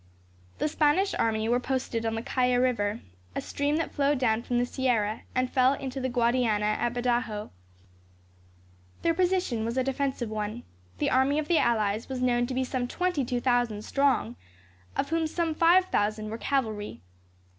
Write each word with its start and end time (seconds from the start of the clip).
The 0.57 0.67
Spanish 0.67 1.13
army 1.13 1.47
were 1.47 1.59
posted 1.59 2.07
on 2.07 2.15
the 2.15 2.23
Caya 2.23 2.59
river, 2.59 3.01
a 3.35 3.39
stream 3.39 3.75
that 3.75 3.91
flowed 3.93 4.17
down 4.17 4.41
from 4.41 4.57
the 4.57 4.65
sierra, 4.65 5.21
and 5.35 5.47
fell 5.47 5.73
into 5.75 5.99
the 5.99 6.09
Guadiana 6.09 6.65
at 6.65 6.95
Badajos. 6.95 7.51
Their 9.03 9.13
position 9.13 9.63
was 9.63 9.77
a 9.77 9.83
defensive 9.83 10.31
one. 10.31 10.63
The 10.97 11.11
army 11.11 11.37
of 11.37 11.47
the 11.47 11.59
allies 11.59 12.09
was 12.09 12.19
known 12.19 12.47
to 12.47 12.55
be 12.55 12.63
some 12.63 12.87
twenty 12.87 13.23
two 13.23 13.39
thousand 13.41 13.83
strong, 13.85 14.37
of 14.97 15.09
whom 15.09 15.27
some 15.27 15.53
five 15.53 15.85
thousand 15.85 16.31
were 16.31 16.39
cavalry. 16.39 17.03